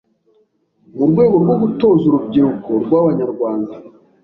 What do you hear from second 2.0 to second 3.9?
urubyiruko rw’abanyarwanda